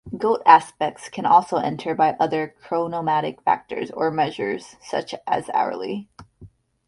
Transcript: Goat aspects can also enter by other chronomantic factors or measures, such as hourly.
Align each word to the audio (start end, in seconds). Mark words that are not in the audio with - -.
Goat 0.17 0.41
aspects 0.47 1.09
can 1.09 1.27
also 1.27 1.57
enter 1.57 1.93
by 1.93 2.17
other 2.19 2.55
chronomantic 2.63 3.43
factors 3.43 3.91
or 3.91 4.09
measures, 4.09 4.75
such 4.81 5.13
as 5.27 5.47
hourly. 5.53 6.09